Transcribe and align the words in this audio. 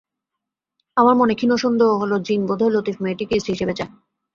আমার 0.97 1.15
মনে 1.15 1.33
ক্ষীণ 1.35 1.51
সন্দেহ 1.63 1.89
হল-জিন 2.01 2.41
বোধহয় 2.49 2.73
লতিফ 2.75 2.97
মেয়েটিকেই 3.03 3.39
স্ত্রী 3.41 3.51
হিসেবে 3.53 3.73
চায়। 3.77 3.91